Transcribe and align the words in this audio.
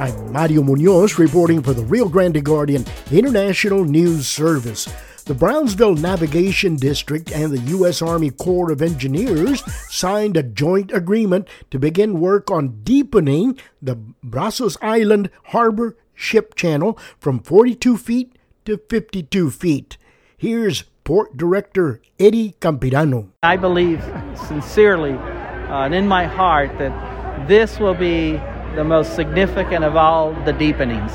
I'm 0.00 0.32
Mario 0.32 0.62
Munoz 0.62 1.18
reporting 1.18 1.62
for 1.62 1.74
the 1.74 1.84
Rio 1.84 2.08
Grande 2.08 2.42
Guardian 2.42 2.86
International 3.10 3.84
News 3.84 4.26
Service. 4.26 4.88
The 5.26 5.34
Brownsville 5.34 5.94
Navigation 5.94 6.76
District 6.76 7.30
and 7.30 7.52
the 7.52 7.60
U.S. 7.72 8.00
Army 8.00 8.30
Corps 8.30 8.72
of 8.72 8.80
Engineers 8.80 9.62
signed 9.92 10.38
a 10.38 10.42
joint 10.42 10.90
agreement 10.90 11.48
to 11.70 11.78
begin 11.78 12.18
work 12.18 12.50
on 12.50 12.80
deepening 12.82 13.58
the 13.82 13.96
Brazos 14.24 14.78
Island 14.80 15.28
Harbor 15.48 15.98
Ship 16.14 16.54
Channel 16.54 16.98
from 17.18 17.38
42 17.38 17.98
feet 17.98 18.38
to 18.64 18.78
52 18.78 19.50
feet. 19.50 19.98
Here's 20.38 20.84
Port 21.04 21.36
Director 21.36 22.00
Eddie 22.18 22.54
Campirano. 22.62 23.32
I 23.42 23.58
believe 23.58 24.02
sincerely 24.48 25.12
uh, 25.12 25.84
and 25.84 25.94
in 25.94 26.08
my 26.08 26.24
heart 26.24 26.78
that 26.78 27.46
this 27.46 27.78
will 27.78 27.92
be 27.92 28.40
the 28.74 28.84
most 28.84 29.14
significant 29.14 29.84
of 29.84 29.96
all 29.96 30.32
the 30.44 30.52
deepenings. 30.52 31.12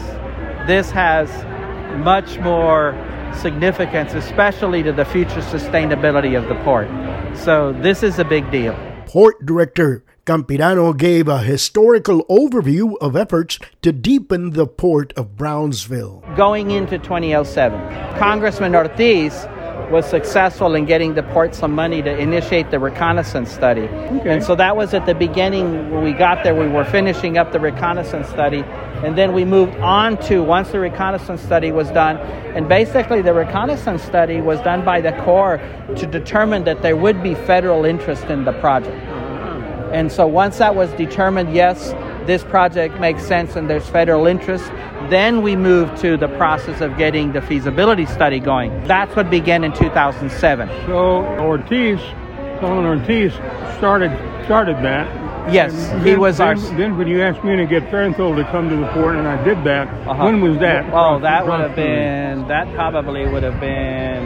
This 0.68 0.92
has 0.92 1.30
much 2.04 2.40
more 2.40 2.94
significance, 3.34 4.14
especially 4.14 4.84
to 4.84 4.92
the 4.92 5.06
future 5.06 5.42
sustainability 5.42 6.38
of 6.38 6.48
the 6.50 6.56
port. 6.64 6.88
So, 7.38 7.72
this 7.74 8.04
is 8.04 8.20
a 8.20 8.26
big 8.26 8.50
deal. 8.52 8.76
Port 9.06 9.46
Director 9.46 10.04
Campirano 10.26 10.98
gave 10.98 11.28
a 11.28 11.40
historical 11.40 12.26
overview 12.26 12.96
of 13.00 13.16
efforts 13.16 13.60
to 13.84 13.92
deepen 13.92 14.52
the 14.52 14.66
port 14.66 15.14
of 15.14 15.38
Brownsville. 15.38 16.24
Going 16.36 16.72
into 16.72 16.98
2007, 16.98 18.18
Congressman 18.18 18.76
Ortiz 18.76 19.46
was 19.92 20.06
successful 20.06 20.76
in 20.76 20.86
getting 20.86 21.14
the 21.14 21.24
port 21.24 21.54
some 21.54 21.72
money 21.72 22.02
to 22.02 22.18
initiate 22.18 22.72
the 22.72 22.80
reconnaissance 22.80 23.52
study. 23.52 23.84
Okay. 23.84 24.34
And 24.34 24.44
so 24.44 24.56
that 24.56 24.76
was 24.76 24.94
at 24.94 25.06
the 25.06 25.16
beginning 25.16 25.92
when 25.92 26.04
we 26.04 26.14
got 26.14 26.44
there, 26.44 26.56
we 26.56 26.68
were 26.68 26.86
finishing 26.86 27.38
up 27.38 27.52
the 27.52 27.60
reconnaissance 27.60 28.28
study. 28.28 28.64
And 29.04 29.18
then 29.18 29.34
we 29.34 29.46
moved 29.46 29.76
on 29.78 30.18
to 30.24 30.42
once 30.42 30.72
the 30.72 30.80
reconnaissance 30.80 31.42
study 31.42 31.72
was 31.72 31.90
done. 31.92 32.18
And 32.56 32.68
basically, 32.68 33.22
the 33.22 33.34
reconnaissance 33.34 34.02
study 34.04 34.42
was 34.42 34.60
done 34.62 34.84
by 34.84 35.02
the 35.02 35.12
Corps 35.24 35.60
to 35.96 36.08
determine 36.08 36.64
that 36.64 36.82
there 36.82 36.96
would 36.96 37.22
be 37.22 37.36
federal 37.36 37.86
interest 37.86 38.26
in 38.26 38.46
the 38.46 38.54
project. 38.54 38.96
Uh-huh. 38.96 39.90
And 39.92 40.12
so 40.12 40.26
once 40.26 40.58
that 40.58 40.76
was 40.76 40.92
determined, 40.94 41.54
yes, 41.54 41.94
this 42.26 42.44
project 42.44 43.00
makes 43.00 43.24
sense 43.24 43.56
and 43.56 43.70
there's 43.70 43.88
federal 43.88 44.26
interest, 44.28 44.66
then 45.10 45.42
we 45.42 45.56
moved 45.56 45.98
to 45.98 46.18
the 46.18 46.28
process 46.30 46.82
of 46.82 46.98
getting 46.98 47.32
the 47.34 47.42
feasibility 47.42 48.06
study 48.06 48.40
going. 48.40 48.72
That's 48.88 49.16
what 49.16 49.30
began 49.30 49.64
in 49.64 49.74
2007. 49.74 50.68
So 50.88 51.24
Ortiz, 51.40 52.00
Solomon 52.60 52.86
Ortiz, 52.86 53.34
started 53.78 54.12
started 54.46 54.78
that. 54.78 55.08
Yes, 55.52 55.74
And 55.92 56.02
he 56.02 56.12
then- 56.12 56.20
was 56.20 56.40
our. 56.40 56.56
Then, 56.56 56.78
then 56.78 56.98
when 56.98 57.08
you 57.08 57.22
asked 57.22 57.44
me 57.44 57.56
to 57.56 57.66
get 57.68 57.84
Farenthold 57.92 58.38
to 58.38 58.44
come 58.52 58.68
to 58.70 58.76
the 58.76 58.88
port, 58.88 59.16
and 59.16 59.28
I 59.28 59.44
did 59.44 59.64
that. 59.64 59.88
Uh-huh. 60.08 60.26
When 60.26 60.42
was 60.42 60.58
that? 60.60 60.86
Oh, 60.92 61.20
that 61.20 61.46
would 61.46 61.60
have 61.60 61.76
been, 61.76 62.48
that 62.48 62.74
probably 62.74 63.28
would 63.28 63.44
have 63.44 63.60
been, 63.60 64.24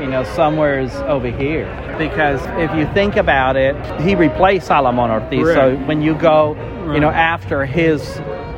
you 0.00 0.08
know, 0.08 0.22
somewheres 0.22 0.94
over 1.08 1.26
here. 1.28 1.66
Because 1.98 2.40
if 2.60 2.72
you 2.78 2.86
think 2.94 3.16
about 3.16 3.56
it, 3.56 3.74
he 4.00 4.14
replaced 4.14 4.68
Solomon 4.68 5.10
Ortiz. 5.10 5.44
So 5.54 5.74
when 5.86 6.02
you 6.02 6.14
go, 6.14 6.54
you 6.94 7.00
know, 7.00 7.10
after 7.10 7.64
his 7.64 8.00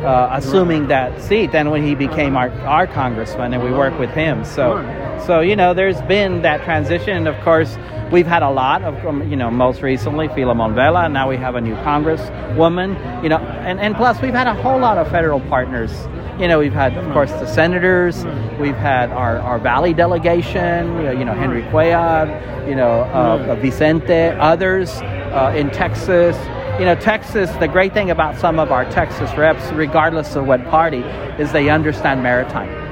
uh, 0.02 0.28
assuming 0.32 0.88
that 0.88 1.20
seat, 1.22 1.52
then 1.52 1.70
when 1.70 1.82
he 1.82 1.94
became 1.94 2.36
our, 2.36 2.50
our 2.62 2.86
congressman 2.86 3.52
and 3.54 3.62
we 3.62 3.70
work 3.70 3.96
with 3.98 4.10
him. 4.10 4.44
So, 4.44 4.76
Right. 4.76 5.22
so 5.26 5.40
you 5.40 5.54
know, 5.56 5.74
there's 5.74 6.00
been 6.02 6.42
that 6.42 6.62
transition. 6.64 7.16
And 7.16 7.28
of 7.28 7.38
course, 7.44 7.78
we've 8.10 8.26
had 8.26 8.42
a 8.42 8.50
lot 8.50 8.82
of, 8.82 8.94
um, 9.06 9.28
you 9.30 9.36
know, 9.36 9.50
most 9.50 9.80
recently 9.82 10.28
Filemon 10.28 10.74
Vela. 10.74 11.08
Now 11.08 11.28
we 11.28 11.36
have 11.36 11.54
a 11.54 11.60
new 11.60 11.76
congresswoman, 11.76 13.22
you 13.22 13.28
know, 13.28 13.38
and, 13.38 13.80
and 13.80 13.94
plus 13.94 14.20
we've 14.20 14.34
had 14.34 14.46
a 14.48 14.54
whole 14.54 14.78
lot 14.78 14.98
of 14.98 15.08
federal 15.10 15.40
partners. 15.40 15.92
You 16.38 16.48
know, 16.48 16.58
we've 16.58 16.72
had, 16.72 16.96
of 16.96 17.12
course, 17.12 17.30
the 17.32 17.46
senators. 17.46 18.24
We've 18.58 18.74
had 18.74 19.10
our, 19.10 19.38
our 19.38 19.58
Valley 19.58 19.92
delegation. 19.94 20.96
You 20.96 21.02
know, 21.02 21.12
you 21.12 21.24
know 21.24 21.34
Henry 21.34 21.62
Cuellar. 21.64 22.68
You 22.68 22.74
know, 22.74 23.02
uh, 23.04 23.54
Vicente. 23.56 24.30
Others 24.38 25.00
uh, 25.02 25.52
in 25.56 25.70
Texas. 25.70 26.36
You 26.78 26.86
know, 26.86 26.94
Texas. 26.94 27.50
The 27.56 27.68
great 27.68 27.92
thing 27.92 28.10
about 28.10 28.38
some 28.38 28.58
of 28.58 28.72
our 28.72 28.90
Texas 28.90 29.32
reps, 29.36 29.70
regardless 29.72 30.34
of 30.36 30.46
what 30.46 30.64
party, 30.68 31.02
is 31.38 31.52
they 31.52 31.68
understand 31.68 32.22
maritime 32.22 32.82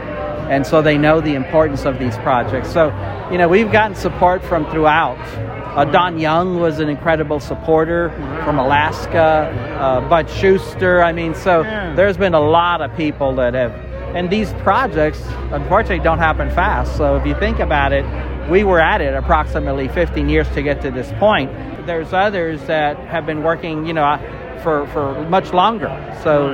and 0.50 0.66
so 0.66 0.82
they 0.82 0.98
know 0.98 1.20
the 1.20 1.34
importance 1.34 1.84
of 1.84 2.00
these 2.00 2.16
projects. 2.18 2.72
So, 2.72 2.88
you 3.30 3.38
know, 3.38 3.46
we've 3.46 3.70
gotten 3.70 3.94
support 3.94 4.42
from 4.42 4.68
throughout. 4.68 5.16
Uh, 5.76 5.84
Don 5.84 6.18
Young 6.18 6.58
was 6.58 6.80
an 6.80 6.88
incredible 6.88 7.38
supporter 7.38 8.10
from 8.44 8.58
Alaska. 8.58 9.48
Uh, 9.78 10.08
Bud 10.08 10.28
Shuster. 10.28 11.02
I 11.02 11.12
mean, 11.12 11.36
so 11.36 11.62
there's 11.94 12.16
been 12.16 12.34
a 12.34 12.40
lot 12.40 12.80
of 12.80 12.94
people 12.96 13.32
that 13.36 13.54
have, 13.54 13.70
and 14.16 14.28
these 14.28 14.52
projects, 14.54 15.22
unfortunately, 15.52 16.02
don't 16.02 16.18
happen 16.18 16.50
fast. 16.50 16.96
So 16.96 17.14
if 17.14 17.24
you 17.24 17.36
think 17.36 17.60
about 17.60 17.92
it, 17.92 18.04
we 18.48 18.64
were 18.64 18.80
at 18.80 19.00
it 19.00 19.14
approximately 19.14 19.88
15 19.88 20.28
years 20.28 20.48
to 20.50 20.62
get 20.62 20.80
to 20.82 20.90
this 20.90 21.10
point. 21.18 21.50
There's 21.86 22.12
others 22.12 22.62
that 22.66 22.96
have 22.98 23.26
been 23.26 23.42
working, 23.42 23.86
you 23.86 23.92
know, 23.92 24.18
for 24.62 24.86
for 24.88 25.28
much 25.28 25.52
longer. 25.52 25.88
So 26.22 26.52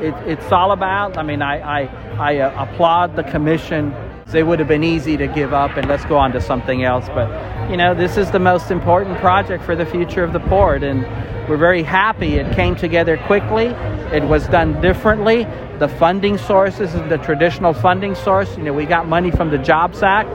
it, 0.00 0.14
it's 0.26 0.52
all 0.52 0.72
about. 0.72 1.16
I 1.16 1.22
mean, 1.22 1.42
I 1.42 1.82
I, 1.82 1.88
I 2.18 2.38
uh, 2.38 2.64
applaud 2.64 3.16
the 3.16 3.24
commission. 3.24 3.94
They 4.26 4.42
would 4.42 4.58
have 4.58 4.68
been 4.68 4.84
easy 4.84 5.16
to 5.16 5.28
give 5.28 5.52
up 5.52 5.76
and 5.76 5.88
let's 5.88 6.04
go 6.04 6.16
on 6.16 6.32
to 6.32 6.40
something 6.40 6.82
else, 6.82 7.06
but 7.08 7.70
you 7.70 7.76
know, 7.76 7.94
this 7.94 8.16
is 8.16 8.30
the 8.32 8.40
most 8.40 8.70
important 8.70 9.18
project 9.18 9.64
for 9.64 9.76
the 9.76 9.86
future 9.86 10.24
of 10.24 10.32
the 10.32 10.40
port, 10.40 10.82
and 10.82 11.02
we're 11.48 11.56
very 11.56 11.82
happy 11.84 12.34
it 12.34 12.54
came 12.54 12.74
together 12.74 13.16
quickly. 13.26 13.66
It 14.12 14.24
was 14.24 14.46
done 14.48 14.80
differently. 14.80 15.44
The 15.78 15.88
funding 15.88 16.38
sources 16.38 16.94
is 16.94 17.08
the 17.08 17.18
traditional 17.18 17.72
funding 17.72 18.14
source. 18.14 18.56
You 18.56 18.64
know, 18.64 18.72
we 18.72 18.84
got 18.84 19.06
money 19.08 19.30
from 19.30 19.50
the 19.50 19.58
Jobs 19.58 20.02
Act, 20.02 20.28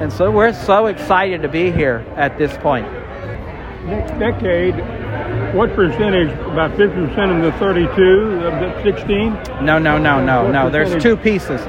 and 0.00 0.12
so 0.12 0.30
we're 0.30 0.52
so 0.52 0.86
excited 0.86 1.42
to 1.42 1.48
be 1.48 1.70
here 1.70 2.04
at 2.16 2.38
this 2.38 2.56
point. 2.58 2.86
NextDecade, 3.86 5.54
what 5.54 5.74
percentage? 5.74 6.30
About 6.50 6.72
50% 6.72 7.36
of 7.36 7.42
the 7.42 7.58
32, 7.58 8.46
of 8.46 8.60
the 8.60 8.82
16? 8.82 9.64
No, 9.64 9.78
no, 9.78 9.98
no, 9.98 10.22
no, 10.24 10.44
What 10.44 10.52
no. 10.52 10.70
There's 10.70 10.92
percentage? 10.94 11.02
two 11.02 11.16
pieces. 11.16 11.60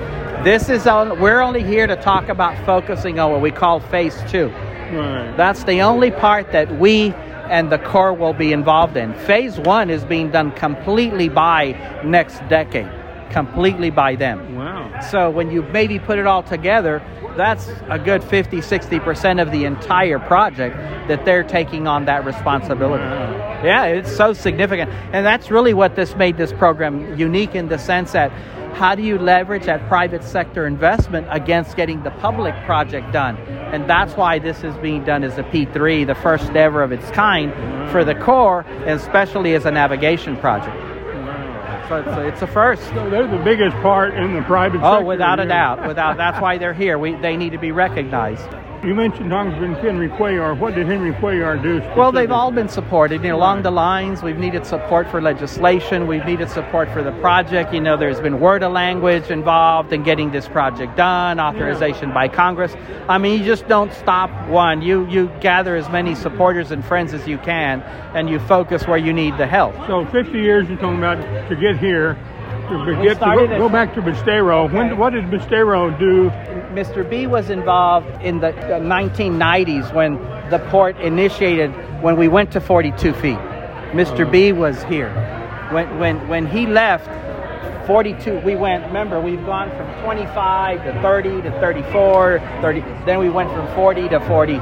This 0.43 0.69
is 0.69 0.87
on. 0.87 1.19
We're 1.19 1.41
only 1.41 1.63
here 1.63 1.87
to 1.87 1.95
talk 1.95 2.29
about 2.29 2.57
focusing 2.65 3.19
on 3.19 3.31
what 3.31 3.41
we 3.41 3.51
call 3.51 3.79
phase 3.79 4.17
two. 4.29 4.47
Right. 4.47 5.33
That's 5.35 5.63
the 5.65 5.81
only 5.81 6.11
part 6.11 6.51
that 6.51 6.79
we 6.79 7.13
and 7.49 7.71
the 7.71 7.79
Corps 7.79 8.13
will 8.13 8.33
be 8.33 8.53
involved 8.53 8.95
in. 8.95 9.13
Phase 9.13 9.59
one 9.59 9.89
is 9.89 10.05
being 10.05 10.29
done 10.31 10.51
completely 10.51 11.29
by 11.29 11.73
NextDecade, 12.03 13.31
completely 13.31 13.89
by 13.89 14.15
them. 14.15 14.55
Wow. 14.55 14.99
So 15.09 15.29
when 15.29 15.51
you 15.51 15.63
maybe 15.63 15.99
put 15.99 16.19
it 16.19 16.27
all 16.27 16.43
together, 16.43 17.01
that's 17.35 17.69
a 17.89 17.99
good 17.99 18.23
50, 18.23 18.57
60% 18.57 19.41
of 19.41 19.51
the 19.51 19.65
entire 19.65 20.19
project 20.19 20.75
that 21.07 21.25
they're 21.25 21.43
taking 21.43 21.87
on 21.87 22.05
that 22.05 22.25
responsibility. 22.25 23.03
Wow. 23.03 23.61
Yeah, 23.63 23.85
it's 23.85 24.15
so 24.15 24.33
significant. 24.33 24.89
And 25.13 25.25
that's 25.25 25.51
really 25.51 25.73
what 25.73 25.95
this 25.95 26.15
made 26.15 26.37
this 26.37 26.53
program 26.53 27.17
unique 27.17 27.55
in 27.55 27.67
the 27.67 27.77
sense 27.77 28.13
that 28.13 28.31
how 28.73 28.95
do 28.95 29.03
you 29.03 29.17
leverage 29.17 29.65
that 29.65 29.85
private 29.87 30.23
sector 30.23 30.65
investment 30.65 31.27
against 31.29 31.75
getting 31.75 32.03
the 32.03 32.11
public 32.11 32.55
project 32.65 33.11
done? 33.11 33.35
And 33.73 33.89
that's 33.89 34.13
why 34.13 34.39
this 34.39 34.63
is 34.63 34.75
being 34.77 35.03
done 35.03 35.23
as 35.23 35.37
a 35.37 35.43
P3, 35.43 36.07
the 36.07 36.15
first 36.15 36.51
ever 36.51 36.81
of 36.81 36.91
its 36.91 37.09
kind 37.11 37.51
for 37.91 38.05
the 38.05 38.13
mm-hmm. 38.13 38.23
Corps, 38.23 38.61
and 38.61 38.91
especially 38.91 39.53
as 39.55 39.65
a 39.65 39.71
navigation 39.71 40.37
project. 40.37 40.88
So 41.89 41.95
it's 41.97 42.07
a, 42.07 42.27
it's 42.27 42.41
a 42.43 42.47
first. 42.47 42.83
So 42.89 43.09
they're 43.09 43.27
the 43.27 43.43
biggest 43.43 43.75
part 43.77 44.13
in 44.13 44.33
the 44.35 44.41
private 44.43 44.79
Oh, 44.83 44.93
sector. 44.97 45.05
without 45.05 45.39
a 45.39 45.45
doubt. 45.47 45.87
Without 45.87 46.17
that's 46.17 46.39
why 46.39 46.57
they're 46.59 46.73
here. 46.73 46.97
We 46.99 47.15
they 47.15 47.35
need 47.35 47.51
to 47.53 47.57
be 47.57 47.71
recognized. 47.71 48.47
You 48.81 48.95
mentioned 48.95 49.29
Congressman 49.29 49.73
Henry 49.75 50.07
Cuellar. 50.07 50.57
What 50.57 50.73
did 50.73 50.87
Henry 50.87 51.11
Cuellar 51.11 51.61
do? 51.61 51.81
Well, 51.99 52.13
they've 52.13 52.31
all 52.31 52.49
been 52.49 52.69
supported. 52.69 53.21
You 53.21 53.29
know, 53.31 53.35
along 53.35 53.63
the 53.63 53.71
lines, 53.71 54.23
we've 54.23 54.37
needed 54.37 54.65
support 54.65 55.11
for 55.11 55.21
legislation. 55.21 56.07
We've 56.07 56.23
needed 56.23 56.49
support 56.49 56.89
for 56.93 57.03
the 57.03 57.11
project. 57.19 57.73
You 57.73 57.81
know, 57.81 57.97
there's 57.97 58.21
been 58.21 58.39
word 58.39 58.63
of 58.63 58.71
language 58.71 59.31
involved 59.31 59.91
in 59.91 60.03
getting 60.03 60.31
this 60.31 60.47
project 60.47 60.95
done, 60.95 61.41
authorization 61.41 62.13
by 62.13 62.29
Congress. 62.29 62.73
I 63.09 63.17
mean, 63.17 63.41
you 63.41 63.45
just 63.45 63.67
don't 63.67 63.91
stop 63.91 64.29
one. 64.47 64.81
You 64.81 65.05
you 65.09 65.29
gather 65.41 65.75
as 65.75 65.89
many 65.89 66.15
supporters 66.15 66.71
and 66.71 66.83
friends 66.85 67.13
as 67.13 67.27
you 67.27 67.37
can, 67.37 67.81
and 68.15 68.29
you 68.29 68.39
focus 68.39 68.87
where 68.87 68.97
you 68.97 69.11
need 69.11 69.37
the 69.37 69.45
help. 69.45 69.75
So 69.87 70.05
50 70.05 70.39
years 70.39 70.69
you're 70.69 70.77
talking 70.77 70.99
about 70.99 71.49
to 71.49 71.55
get 71.57 71.77
here. 71.79 72.17
To 72.69 73.01
get 73.03 73.19
to 73.19 73.25
go, 73.25 73.47
go 73.47 73.69
back 73.69 73.95
to 73.95 74.01
Bastero. 74.01 74.67
When, 74.67 74.95
what 74.97 75.13
did 75.13 75.31
Bastero 75.31 75.89
do? 75.97 76.29
Mr. 76.69 77.09
B 77.09 77.25
was 77.25 77.49
involved 77.49 78.07
in 78.21 78.39
the 78.39 78.49
uh, 78.49 78.79
1990s 78.79 79.91
when 79.91 80.17
the 80.51 80.59
port 80.69 80.95
initiated 80.99 81.71
when 82.03 82.15
we 82.15 82.27
went 82.27 82.51
to 82.51 82.61
42 82.61 83.13
feet. 83.13 83.39
Mr. 83.91 84.29
B 84.31 84.51
was 84.51 84.83
here. 84.83 85.09
When 85.71 85.97
when 85.97 86.27
when 86.27 86.45
he 86.45 86.67
left 86.67 87.07
42 87.87 88.39
we 88.41 88.55
went 88.55 88.85
remember 88.85 89.19
we've 89.19 89.43
gone 89.47 89.69
from 89.71 90.03
25 90.03 90.83
to 90.83 91.01
30 91.01 91.41
to 91.41 91.51
34 91.59 92.39
30 92.61 92.81
then 93.05 93.17
we 93.17 93.29
went 93.29 93.51
from 93.51 93.65
40 93.75 94.09
to 94.09 94.19
40 94.27 94.53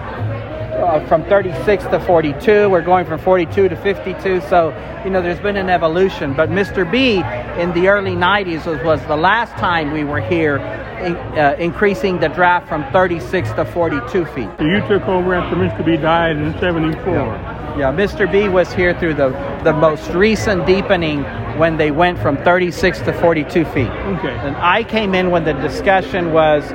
uh, 0.77 1.05
from 1.07 1.23
36 1.25 1.83
to 1.85 1.99
42. 1.99 2.69
We're 2.69 2.81
going 2.81 3.05
from 3.05 3.19
42 3.19 3.69
to 3.69 3.75
52. 3.75 4.41
So, 4.41 4.69
you 5.03 5.09
know, 5.09 5.21
there's 5.21 5.39
been 5.39 5.57
an 5.57 5.69
evolution. 5.69 6.33
But 6.33 6.49
Mr. 6.49 6.89
B 6.89 7.17
in 7.61 7.73
the 7.73 7.87
early 7.87 8.15
90s 8.15 8.65
was, 8.65 8.83
was 8.83 9.01
the 9.07 9.17
last 9.17 9.51
time 9.53 9.91
we 9.91 10.03
were 10.03 10.21
here, 10.21 10.57
in, 11.01 11.15
uh, 11.15 11.55
increasing 11.59 12.19
the 12.19 12.29
draft 12.29 12.67
from 12.67 12.83
36 12.91 13.51
to 13.53 13.65
42 13.65 14.25
feet. 14.25 14.49
So 14.57 14.65
you 14.65 14.79
took 14.87 15.07
over 15.07 15.33
after 15.33 15.55
Mr. 15.55 15.85
B 15.85 15.97
died 15.97 16.37
in 16.37 16.57
74. 16.59 17.13
Yeah. 17.13 17.77
yeah, 17.77 17.91
Mr. 17.91 18.31
B 18.31 18.47
was 18.47 18.71
here 18.73 18.97
through 18.99 19.15
the, 19.15 19.29
the 19.63 19.73
most 19.73 20.09
recent 20.11 20.65
deepening 20.65 21.23
when 21.57 21.77
they 21.77 21.91
went 21.91 22.19
from 22.19 22.37
36 22.37 22.99
to 23.01 23.13
42 23.13 23.65
feet. 23.65 23.87
Okay. 23.87 24.29
And 24.29 24.55
I 24.57 24.83
came 24.83 25.15
in 25.15 25.31
when 25.31 25.43
the 25.43 25.53
discussion 25.53 26.33
was 26.33 26.69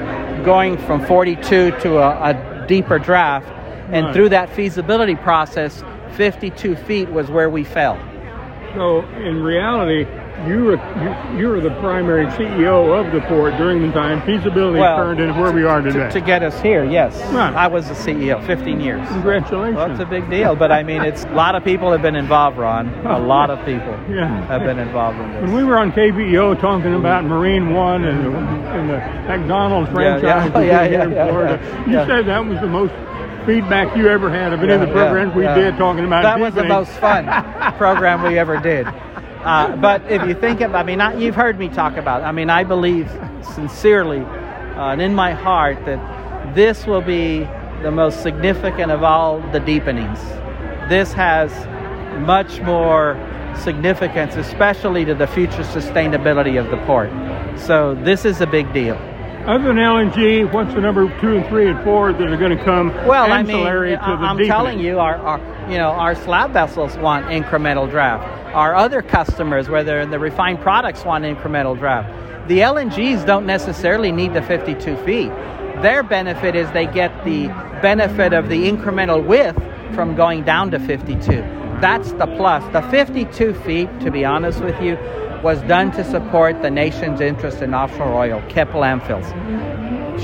going 0.44 0.76
from 0.76 1.04
42 1.06 1.70
to 1.80 1.98
a, 1.98 2.30
a 2.30 2.66
deeper 2.66 2.98
draft. 2.98 3.46
And 3.90 4.06
Right. 4.06 4.14
through 4.14 4.28
that 4.30 4.48
feasibility 4.50 5.14
process, 5.16 5.82
52 6.12 6.76
feet 6.76 7.10
was 7.10 7.30
where 7.30 7.50
we 7.50 7.64
fell. 7.64 7.98
So 8.74 9.00
in 9.22 9.42
reality, 9.42 10.06
you 10.48 10.64
were 10.64 10.80
you, 11.34 11.38
you 11.40 11.48
were 11.50 11.60
the 11.60 11.70
primary 11.72 12.24
CEO 12.28 12.90
of 12.98 13.12
the 13.12 13.20
port 13.28 13.54
during 13.58 13.86
the 13.86 13.92
time 13.92 14.22
feasibility 14.22 14.80
Well, 14.80 14.96
turned 14.96 15.20
into 15.20 15.38
where 15.38 15.52
we 15.52 15.62
are 15.64 15.82
today. 15.82 16.04
To, 16.06 16.10
to 16.10 16.20
get 16.22 16.42
us 16.42 16.58
here, 16.62 16.82
yes. 16.84 17.14
Right. 17.32 17.54
I 17.54 17.66
was 17.66 17.86
the 17.88 17.94
CEO, 17.94 18.40
15 18.46 18.80
years. 18.80 19.06
Congratulations. 19.08 19.76
Well, 19.76 19.90
it's 19.90 20.00
a 20.00 20.06
big 20.06 20.28
deal, 20.30 20.56
but 20.56 20.72
I 20.72 20.82
mean, 20.84 21.02
it's 21.02 21.24
a 21.24 21.32
lot 21.32 21.54
of 21.54 21.62
people 21.64 21.92
have 21.92 22.00
been 22.00 22.16
involved, 22.16 22.56
Ron. 22.56 22.88
A 23.06 23.18
lot 23.18 23.50
of 23.50 23.58
people 23.66 23.94
Yeah. 24.10 24.44
have 24.46 24.62
been 24.62 24.78
involved 24.78 25.18
in 25.20 25.30
this. 25.32 25.42
When 25.42 25.52
we 25.54 25.64
were 25.64 25.78
on 25.78 25.92
KBEO 25.92 26.58
talking 26.58 26.94
about 26.94 27.24
Marine 27.24 27.74
One 27.74 28.04
and 28.04 28.24
the, 28.24 28.38
and 28.38 28.88
the 28.90 28.98
McDonald's 29.38 29.90
Yeah, 29.90 30.18
franchise 30.18 30.50
yeah, 30.54 30.60
yeah, 30.62 30.84
yeah, 30.88 31.04
in 31.04 31.12
yeah, 31.12 31.26
Florida, 31.28 31.60
yeah, 31.62 31.86
you 31.86 31.92
yeah. 31.92 32.06
said 32.06 32.26
that 32.26 32.44
was 32.46 32.58
the 32.60 32.68
most 32.68 32.92
feedback 33.46 33.96
you 33.96 34.08
ever 34.08 34.30
had 34.30 34.52
of 34.52 34.62
any 34.62 34.72
of 34.72 34.80
the 34.80 34.86
Yeah, 34.86 34.92
programs 34.92 35.34
we 35.34 35.44
yeah. 35.44 35.54
did 35.54 35.76
talking 35.76 36.04
about 36.04 36.22
that 36.22 36.38
was 36.38 36.54
the 36.54 36.64
most 36.64 36.90
fun 36.92 37.26
program 37.78 38.22
we 38.22 38.38
ever 38.38 38.58
did. 38.58 38.86
Uh, 38.86 39.76
but 39.76 40.02
if 40.10 40.22
you 40.28 40.34
think 40.34 40.60
of, 40.60 40.74
I 40.74 40.82
mean, 40.84 41.00
I, 41.00 41.14
you've 41.16 41.34
heard 41.34 41.58
me 41.58 41.68
talk 41.68 41.96
about. 41.96 42.20
it. 42.20 42.24
I 42.24 42.32
mean, 42.32 42.48
I 42.48 42.62
believe 42.62 43.10
sincerely 43.54 44.20
uh, 44.20 44.92
and 44.92 45.02
in 45.02 45.14
my 45.14 45.32
heart 45.32 45.84
that 45.84 46.54
this 46.54 46.86
will 46.86 47.00
be 47.02 47.40
the 47.82 47.90
most 47.90 48.22
significant 48.22 48.90
of 48.92 49.02
all 49.02 49.40
the 49.52 49.58
deepenings. 49.60 50.18
This 50.88 51.12
has 51.12 51.50
much 52.20 52.60
more 52.60 53.16
significance, 53.56 54.36
especially 54.36 55.04
to 55.04 55.14
the 55.14 55.26
future 55.26 55.62
sustainability 55.62 56.58
of 56.58 56.70
the 56.70 56.76
port. 56.86 57.10
So 57.58 57.94
this 57.94 58.24
is 58.24 58.40
a 58.40 58.46
big 58.46 58.72
deal. 58.72 58.96
Other 59.46 59.64
than 59.68 59.76
LNG, 59.76 60.52
what's 60.52 60.72
the 60.72 60.80
number 60.80 61.08
two 61.20 61.36
and 61.36 61.46
three 61.48 61.68
and 61.68 61.82
four 61.82 62.12
that 62.12 62.22
are 62.28 62.36
going 62.36 62.56
to 62.56 62.64
come 62.64 62.94
Well, 63.06 63.24
I 63.24 63.42
mean, 63.42 63.56
ancillary 63.56 63.90
to 63.90 63.96
the 63.96 64.02
I- 64.02 64.12
I'm 64.14 64.36
deepening? 64.36 64.48
telling 64.50 64.78
you, 64.78 65.00
our, 65.00 65.16
our 65.16 65.38
you 65.70 65.78
know 65.78 65.90
our 65.90 66.14
slab 66.14 66.52
vessels 66.52 66.96
want 66.98 67.26
incremental 67.26 67.90
draft. 67.90 68.24
Our 68.54 68.74
other 68.76 69.02
customers, 69.02 69.68
whether 69.68 69.98
in 70.00 70.10
the 70.10 70.18
refined 70.20 70.60
products, 70.60 71.04
want 71.04 71.24
incremental 71.24 71.76
draft. 71.76 72.08
The 72.48 72.58
LNGs 72.60 73.26
don't 73.26 73.46
necessarily 73.46 74.12
need 74.12 74.32
the 74.34 74.42
52 74.42 74.96
feet. 74.98 75.28
Their 75.82 76.02
benefit 76.04 76.54
is 76.54 76.70
they 76.72 76.86
get 76.86 77.24
the 77.24 77.48
benefit 77.82 78.32
of 78.32 78.48
the 78.48 78.68
incremental 78.70 79.24
width 79.24 79.58
from 79.94 80.14
going 80.14 80.44
down 80.44 80.70
to 80.70 80.78
52. 80.78 81.18
That's 81.80 82.12
the 82.12 82.26
plus. 82.36 82.62
The 82.72 82.82
52 82.90 83.54
feet, 83.54 83.88
to 84.00 84.10
be 84.12 84.24
honest 84.24 84.60
with 84.60 84.80
you, 84.80 84.96
was 85.42 85.60
done 85.62 85.90
to 85.92 86.04
support 86.04 86.62
the 86.62 86.70
nation's 86.70 87.20
interest 87.20 87.62
in 87.62 87.74
offshore 87.74 88.12
oil, 88.14 88.42
kept 88.48 88.72
landfills 88.72 89.28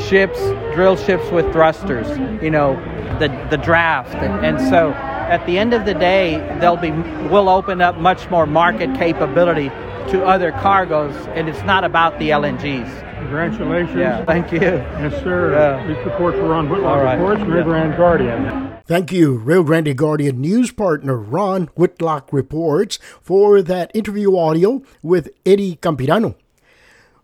ships, 0.07 0.39
drill 0.75 0.97
ships 0.97 1.31
with 1.31 1.51
thrusters, 1.53 2.07
you 2.43 2.51
know, 2.51 2.75
the 3.19 3.29
the 3.51 3.57
draft, 3.57 4.15
and, 4.17 4.45
and 4.45 4.61
so 4.69 4.93
at 4.93 5.45
the 5.47 5.59
end 5.59 5.75
of 5.75 5.85
the 5.85 5.95
day, 5.95 6.39
they'll 6.61 6.77
be 6.77 6.91
will 7.29 7.49
open 7.49 7.81
up 7.81 7.97
much 7.97 8.31
more 8.31 8.47
market 8.47 8.95
capability 8.97 9.69
to 10.11 10.25
other 10.25 10.53
cargoes, 10.53 11.15
and 11.29 11.49
it's 11.49 11.63
not 11.65 11.85
about 11.85 12.19
the 12.19 12.31
LNGs. 12.31 13.05
Congratulations. 13.19 13.97
Yeah, 13.99 14.25
thank 14.25 14.53
you. 14.53 14.61
Yes, 14.61 15.23
sir. 15.23 15.53
Yeah. 15.53 15.87
These 15.87 16.05
reports 16.07 16.39
were 16.39 16.55
on 16.55 16.71
Whitlock 16.71 17.03
right. 17.03 17.15
Reports, 17.17 17.43
Rio 17.43 17.59
Yeah. 17.59 17.65
Grande 17.65 17.97
Guardian. 17.97 18.68
Thank 18.89 19.13
you, 19.13 19.37
Rio 19.37 19.63
Grande 19.63 19.95
Guardian 19.95 20.41
news 20.41 20.73
partner 20.73 21.15
Ron 21.15 21.67
Whitlock 21.75 22.33
Reports, 22.33 22.99
for 23.21 23.61
that 23.61 23.91
interview 23.95 24.35
audio 24.35 24.83
with 25.03 25.29
Eddie 25.45 25.77
Campirano. 25.77 26.37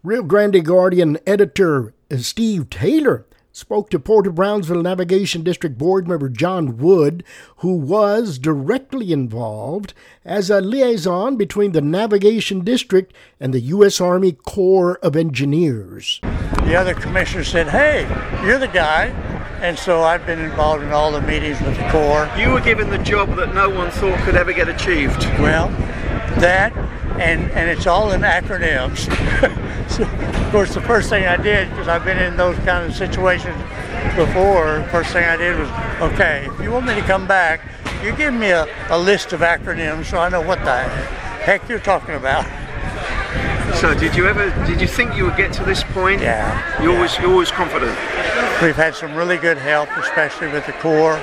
Rio 0.03 0.23
Grande 0.23 0.63
Guardian 0.63 1.17
editor 1.27 1.95
Steve 2.19 2.69
Taylor 2.69 3.25
spoke 3.51 3.89
to 3.89 3.99
Port 3.99 4.27
of 4.27 4.35
Brownsville 4.35 4.83
Navigation 4.83 5.43
District 5.43 5.79
Board 5.79 6.07
member 6.07 6.29
John 6.29 6.77
Wood, 6.77 7.25
who 7.59 7.77
was 7.77 8.39
directly 8.39 9.11
involved 9.11 9.95
as 10.23 10.51
a 10.51 10.61
liaison 10.61 11.39
between 11.39 11.73
the 11.73 11.81
Navigation 11.81 12.63
District 12.63 13.11
and 13.41 13.55
the 13.55 13.61
U.S. 13.61 14.03
Army 14.03 14.33
Corps 14.33 14.99
of 14.99 15.17
Engineers. 15.17 16.21
the 16.23 16.77
other 16.77 16.93
commissioner 16.93 17.43
said, 17.43 17.69
"Hey, 17.69 18.07
you're 18.45 18.59
the 18.59 18.69
guy," 18.69 19.34
and 19.65 19.79
so 19.79 20.03
I've 20.03 20.27
been 20.27 20.41
involved 20.41 20.83
in 20.83 20.93
all 20.93 21.11
the 21.11 21.23
meetings 21.23 21.59
with 21.63 21.75
the 21.79 21.89
Corps. 21.89 22.31
You 22.37 22.51
were 22.51 22.61
given 22.61 22.91
the 22.91 22.99
job 22.99 23.35
that 23.37 23.55
no 23.55 23.71
one 23.71 23.91
thought 23.91 24.19
could 24.19 24.35
ever 24.35 24.53
get 24.53 24.69
achieved. 24.69 25.25
Well, 25.41 25.69
that 26.39 26.77
and 27.19 27.51
and 27.53 27.71
it's 27.71 27.87
all 27.87 28.13
in 28.13 28.21
acronyms. 28.21 28.99
so, 29.91 30.03
of 30.03 30.53
course, 30.53 30.75
the 30.75 30.83
first 30.83 31.09
thing 31.09 31.25
I 31.25 31.39
did 31.39 31.71
because 31.71 31.89
I've 31.89 32.05
been 32.05 32.19
in 32.19 32.37
those 32.37 32.57
kind 32.59 32.85
of 32.85 32.95
situations 32.95 33.57
before. 34.17 34.87
First 34.91 35.15
thing 35.15 35.25
I 35.25 35.39
did 35.39 35.59
was, 35.59 35.71
okay, 36.13 36.47
if 36.53 36.61
you 36.61 36.71
want 36.71 36.85
me 36.85 36.95
to 36.97 37.01
come 37.01 37.27
back, 37.27 37.63
you 38.05 38.15
give 38.15 38.35
me 38.35 38.51
a, 38.51 38.67
a 38.91 38.99
list 38.99 39.33
of 39.33 39.41
acronyms 39.41 40.05
so 40.05 40.19
I 40.19 40.29
know 40.29 40.43
what 40.43 40.59
the 40.59 40.83
heck 40.83 41.67
you're 41.71 41.79
talking 41.79 42.17
about. 42.17 42.45
So, 43.81 43.93
did 43.93 44.15
you 44.17 44.27
ever? 44.27 44.51
Did 44.67 44.81
you 44.81 44.87
think 44.87 45.15
you 45.17 45.25
would 45.25 45.37
get 45.37 45.53
to 45.55 45.65
this 45.65 45.83
point? 45.85 46.21
Yeah, 46.23 46.81
You 46.81 46.91
yeah. 46.91 46.97
always, 46.97 47.19
you're 47.19 47.31
always 47.31 47.51
confident. 47.51 47.91
We've 48.63 48.77
had 48.77 48.95
some 48.95 49.15
really 49.15 49.37
good 49.37 49.59
help, 49.59 49.91
especially 49.99 50.49
with 50.49 50.65
the 50.65 50.73
Corps. 50.75 51.17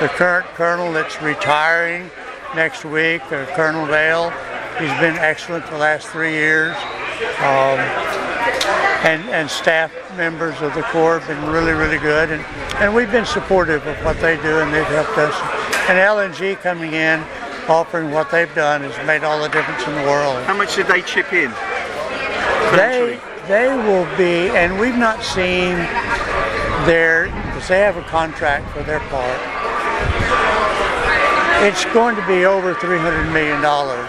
The 0.00 0.08
current 0.08 0.46
colonel 0.54 0.92
that's 0.92 1.20
retiring 1.22 2.10
next 2.54 2.84
week, 2.84 3.22
uh, 3.32 3.46
Colonel 3.56 3.86
Vail, 3.86 4.30
he's 4.78 4.92
been 5.00 5.16
excellent 5.16 5.66
the 5.70 5.78
last 5.78 6.06
three 6.08 6.32
years. 6.32 6.76
Um, 7.40 7.80
and, 9.02 9.22
and 9.30 9.50
staff 9.50 9.92
members 10.16 10.60
of 10.62 10.74
the 10.74 10.82
Corps 10.82 11.18
have 11.18 11.28
been 11.28 11.50
really, 11.50 11.72
really 11.72 11.98
good. 11.98 12.30
And, 12.30 12.42
and 12.82 12.94
we've 12.94 13.10
been 13.10 13.26
supportive 13.26 13.84
of 13.86 13.96
what 14.04 14.20
they 14.20 14.36
do, 14.36 14.58
and 14.60 14.72
they've 14.72 14.84
helped 14.86 15.18
us. 15.18 15.34
And 15.88 15.98
LNG 15.98 16.60
coming 16.60 16.92
in, 16.92 17.20
offering 17.66 18.10
what 18.12 18.30
they've 18.30 18.54
done, 18.54 18.82
has 18.82 19.06
made 19.06 19.24
all 19.24 19.40
the 19.42 19.48
difference 19.48 19.84
in 19.86 19.94
the 19.94 20.02
world. 20.02 20.44
How 20.44 20.56
much 20.56 20.76
did 20.76 20.86
they 20.86 21.02
chip 21.02 21.32
in? 21.32 21.52
They 22.72 23.20
they 23.46 23.68
will 23.68 24.06
be, 24.16 24.48
and 24.56 24.78
we've 24.80 24.96
not 24.96 25.22
seen 25.22 25.76
their 26.86 27.26
because 27.26 27.68
they 27.68 27.80
have 27.80 27.96
a 27.96 28.02
contract 28.04 28.70
for 28.72 28.82
their 28.82 29.00
part. 29.12 29.40
It's 31.62 31.84
going 31.92 32.16
to 32.16 32.26
be 32.26 32.44
over 32.44 32.74
three 32.74 32.98
hundred 32.98 33.30
million 33.32 33.60
dollars. 33.60 34.08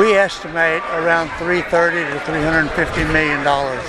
We 0.00 0.14
estimate 0.14 0.82
around 0.98 1.30
three 1.38 1.62
thirty 1.62 2.02
to 2.02 2.20
three 2.20 2.42
hundred 2.42 2.70
fifty 2.72 3.04
million 3.04 3.44
dollars 3.44 3.82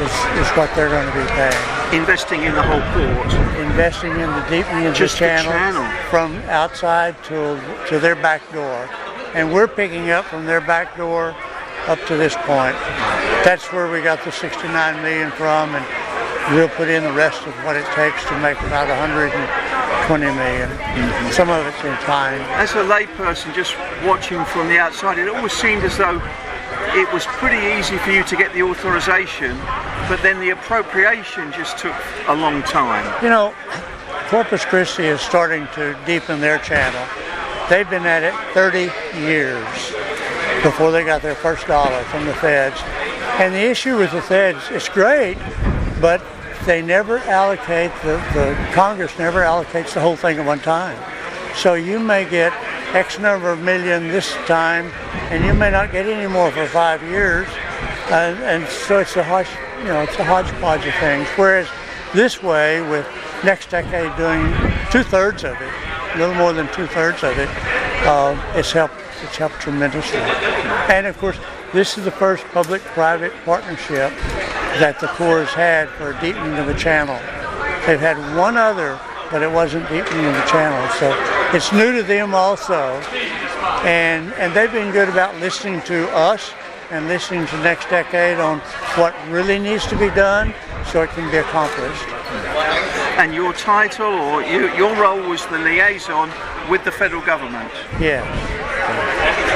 is, 0.00 0.10
is 0.40 0.48
what 0.56 0.74
they're 0.74 0.88
going 0.88 1.06
to 1.06 1.14
be 1.18 1.26
paying. 1.32 2.00
Investing 2.00 2.42
in 2.42 2.54
the 2.54 2.62
whole 2.62 2.80
port. 2.94 3.32
Investing 3.60 4.12
in 4.12 4.30
the 4.30 4.46
deepening 4.48 4.86
of 4.86 4.94
Just 4.94 5.18
the 5.18 5.26
the 5.26 5.42
channel, 5.42 5.52
channel. 5.52 6.08
from 6.10 6.36
outside 6.48 7.14
to 7.24 7.60
to 7.88 7.98
their 7.98 8.16
back 8.16 8.40
door, 8.52 8.88
and 9.34 9.52
we're 9.52 9.68
picking 9.68 10.10
up 10.10 10.24
from 10.24 10.46
their 10.46 10.60
back 10.60 10.96
door 10.96 11.34
up 11.88 12.02
to 12.06 12.16
this 12.16 12.34
point. 12.48 12.76
That's 13.44 13.72
where 13.72 13.90
we 13.90 14.00
got 14.00 14.24
the 14.24 14.32
69 14.32 15.02
million 15.02 15.30
from, 15.32 15.74
and 15.74 16.54
we'll 16.54 16.68
put 16.68 16.88
in 16.88 17.02
the 17.02 17.12
rest 17.12 17.46
of 17.46 17.52
what 17.64 17.76
it 17.76 17.84
takes 17.92 18.24
to 18.26 18.38
make 18.40 18.58
about 18.62 18.88
120 18.88 20.24
million. 20.24 20.70
Mm-hmm. 20.70 21.30
Some 21.30 21.50
of 21.50 21.66
it's 21.66 21.84
in 21.84 21.94
time. 22.04 22.40
As 22.56 22.72
a 22.72 22.84
layperson, 22.84 23.54
just 23.54 23.76
watching 24.04 24.44
from 24.46 24.68
the 24.68 24.78
outside, 24.78 25.18
it 25.18 25.28
always 25.28 25.52
seemed 25.52 25.82
as 25.84 25.96
though 25.98 26.22
it 26.96 27.12
was 27.12 27.26
pretty 27.26 27.78
easy 27.78 27.98
for 27.98 28.10
you 28.10 28.24
to 28.24 28.36
get 28.36 28.52
the 28.54 28.62
authorization, 28.62 29.56
but 30.08 30.20
then 30.22 30.40
the 30.40 30.50
appropriation 30.50 31.52
just 31.52 31.76
took 31.76 31.94
a 32.28 32.34
long 32.34 32.62
time. 32.62 33.04
You 33.22 33.28
know, 33.28 33.54
Corpus 34.28 34.64
Christi 34.64 35.04
is 35.04 35.20
starting 35.20 35.66
to 35.74 35.96
deepen 36.06 36.40
their 36.40 36.58
channel. 36.58 37.04
They've 37.68 37.88
been 37.88 38.06
at 38.06 38.22
it 38.22 38.34
30 38.54 38.90
years 39.20 39.94
before 40.64 40.90
they 40.90 41.04
got 41.04 41.20
their 41.22 41.34
first 41.34 41.66
dollar 41.66 42.02
from 42.04 42.24
the 42.24 42.34
feds. 42.34 42.80
And 43.38 43.54
the 43.54 43.60
issue 43.60 43.98
with 43.98 44.10
the 44.12 44.22
feds, 44.22 44.58
it's 44.70 44.88
great, 44.88 45.36
but 46.00 46.24
they 46.64 46.80
never 46.80 47.18
allocate, 47.18 47.92
the, 48.02 48.16
the 48.32 48.56
Congress 48.72 49.16
never 49.18 49.42
allocates 49.42 49.92
the 49.92 50.00
whole 50.00 50.16
thing 50.16 50.38
at 50.38 50.46
one 50.46 50.60
time. 50.60 50.98
So 51.54 51.74
you 51.74 52.00
may 52.00 52.28
get 52.28 52.52
X 52.94 53.18
number 53.18 53.50
of 53.50 53.60
million 53.60 54.08
this 54.08 54.32
time, 54.46 54.86
and 55.30 55.44
you 55.44 55.52
may 55.52 55.70
not 55.70 55.92
get 55.92 56.06
any 56.06 56.26
more 56.26 56.50
for 56.50 56.66
five 56.66 57.02
years. 57.02 57.46
And, 58.10 58.38
and 58.38 58.66
so 58.66 59.00
it's 59.00 59.16
a 59.16 59.22
hodge, 59.22 59.48
you 59.78 59.84
know, 59.84 60.00
it's 60.00 60.18
a 60.18 60.24
hodgepodge 60.24 60.86
of 60.86 60.94
things. 60.94 61.28
Whereas 61.36 61.68
this 62.14 62.42
way, 62.42 62.80
with 62.88 63.04
NextDecade 63.42 64.16
doing 64.16 64.72
two 64.90 65.02
thirds 65.02 65.44
of 65.44 65.60
it, 65.60 65.72
a 66.14 66.18
little 66.18 66.34
more 66.34 66.54
than 66.54 66.72
two 66.72 66.86
thirds 66.86 67.22
of 67.22 67.38
it, 67.38 67.48
uh, 68.06 68.40
it's 68.54 68.72
helped. 68.72 69.03
It's 69.24 69.36
helped 69.36 69.58
tremendously. 69.60 70.18
And 70.18 71.06
of 71.06 71.16
course, 71.18 71.38
this 71.72 71.96
is 71.98 72.04
the 72.04 72.10
first 72.10 72.44
public-private 72.52 73.32
partnership 73.44 74.12
that 74.78 75.00
the 75.00 75.08
Corps 75.08 75.44
has 75.44 75.54
had 75.54 75.88
for 75.90 76.12
deepening 76.20 76.56
of 76.58 76.66
the 76.66 76.74
channel. 76.74 77.16
They've 77.86 77.98
had 77.98 78.18
one 78.36 78.56
other, 78.56 79.00
but 79.30 79.42
it 79.42 79.50
wasn't 79.50 79.88
deepening 79.88 80.26
of 80.26 80.34
the 80.34 80.46
channel. 80.46 80.88
So 81.00 81.10
it's 81.56 81.72
new 81.72 81.96
to 81.96 82.02
them 82.02 82.34
also. 82.34 83.00
And, 83.84 84.32
and 84.34 84.52
they've 84.54 84.70
been 84.70 84.92
good 84.92 85.08
about 85.08 85.34
listening 85.40 85.80
to 85.82 86.08
us 86.10 86.52
and 86.90 87.08
listening 87.08 87.46
to 87.46 87.56
NextDecade 87.56 88.38
on 88.38 88.60
what 89.00 89.14
really 89.28 89.58
needs 89.58 89.86
to 89.86 89.98
be 89.98 90.10
done 90.10 90.54
so 90.92 91.02
it 91.02 91.10
can 91.10 91.30
be 91.30 91.38
accomplished. 91.38 92.04
And 93.16 93.34
your 93.34 93.52
title 93.54 94.12
or 94.12 94.42
you, 94.42 94.72
your 94.74 94.94
role 94.96 95.28
was 95.28 95.46
the 95.46 95.58
liaison 95.58 96.30
with 96.68 96.84
the 96.84 96.92
federal 96.92 97.22
government. 97.22 97.70
Yes. 97.98 98.24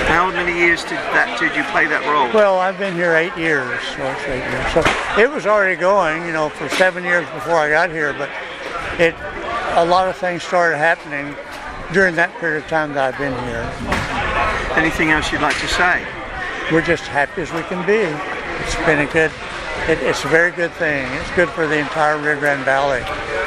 How 0.06 0.30
many 0.30 0.56
years 0.56 0.82
did 0.82 0.98
that 1.16 1.38
did 1.40 1.56
you 1.56 1.64
play 1.72 1.86
that 1.86 2.06
role? 2.06 2.32
Well, 2.32 2.58
I've 2.60 2.78
been 2.78 2.94
here 2.94 3.16
eight 3.16 3.36
years, 3.36 3.80
so 3.96 4.02
eight 4.26 4.44
years. 4.46 4.72
So 4.72 4.82
it 5.20 5.30
was 5.30 5.46
already 5.46 5.76
going, 5.76 6.26
you 6.26 6.32
know, 6.32 6.48
for 6.48 6.68
seven 6.70 7.04
years 7.04 7.28
before 7.30 7.56
I 7.56 7.68
got 7.68 7.90
here, 7.90 8.12
but 8.12 8.30
it 9.00 9.14
a 9.76 9.84
lot 9.84 10.08
of 10.08 10.16
things 10.16 10.42
started 10.42 10.78
happening 10.78 11.34
during 11.92 12.14
that 12.16 12.34
period 12.38 12.64
of 12.64 12.68
time 12.68 12.92
that 12.94 13.14
I've 13.14 13.18
been 13.18 13.32
here. 13.46 13.64
Anything 14.76 15.10
else 15.10 15.30
you'd 15.32 15.40
like 15.40 15.58
to 15.60 15.68
say? 15.68 16.06
We're 16.72 16.84
just 16.84 17.04
happy 17.04 17.42
as 17.42 17.52
we 17.52 17.62
can 17.62 17.86
be. 17.86 18.04
It's 18.64 18.76
been 18.84 19.00
a 19.00 19.10
good, 19.12 19.32
it, 19.88 20.02
it's 20.02 20.24
a 20.24 20.28
very 20.28 20.50
good 20.50 20.72
thing. 20.72 21.06
It's 21.12 21.30
good 21.34 21.48
for 21.50 21.66
the 21.66 21.78
entire 21.78 22.18
Rio 22.18 22.38
Grande 22.38 22.64
Valley 22.64 23.02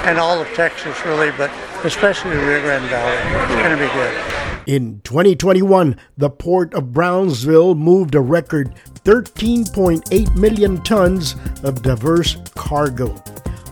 and 0.08 0.18
all 0.18 0.42
of 0.42 0.48
Texas, 0.56 0.98
really, 1.06 1.32
but 1.38 1.52
especially 1.86 2.36
the 2.36 2.46
Rio 2.46 2.62
Grande 2.62 2.90
Valley. 2.90 3.18
It's 3.46 3.62
going 3.62 3.78
to 3.78 3.82
be 3.82 3.92
good. 3.94 4.41
In 4.72 5.02
2021, 5.04 5.98
the 6.16 6.30
Port 6.30 6.74
of 6.74 6.94
Brownsville 6.94 7.76
moved 7.76 8.16
a 8.16 8.22
record 8.22 8.74
13.8 9.04 10.36
million 10.38 10.82
tons 10.84 11.36
of 11.62 11.82
diverse 11.82 12.38
cargo. 12.56 13.22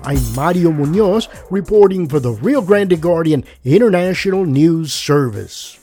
I'm 0.04 0.20
Mario 0.36 0.74
Munoz 0.74 1.30
reporting 1.50 2.10
for 2.10 2.20
the 2.20 2.34
Rio 2.34 2.62
Grande 2.62 3.02
Guardian 3.02 3.46
International 3.64 4.44
News 4.44 4.92
Service. 4.92 5.79